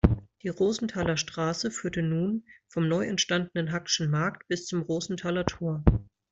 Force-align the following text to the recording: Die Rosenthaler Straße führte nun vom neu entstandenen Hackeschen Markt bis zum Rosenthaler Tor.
Die 0.41 0.47
Rosenthaler 0.49 1.15
Straße 1.15 1.69
führte 1.69 2.01
nun 2.01 2.43
vom 2.67 2.87
neu 2.87 3.05
entstandenen 3.05 3.71
Hackeschen 3.71 4.09
Markt 4.09 4.47
bis 4.47 4.65
zum 4.65 4.81
Rosenthaler 4.81 5.45
Tor. 5.45 5.83